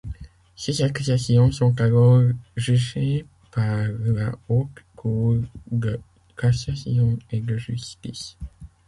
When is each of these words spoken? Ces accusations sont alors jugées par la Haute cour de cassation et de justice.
Ces 0.55 0.81
accusations 0.81 1.51
sont 1.51 1.79
alors 1.79 2.19
jugées 2.57 3.23
par 3.51 3.87
la 3.99 4.31
Haute 4.49 4.83
cour 4.95 5.37
de 5.69 5.99
cassation 6.35 7.19
et 7.29 7.39
de 7.39 7.55
justice. 7.57 8.35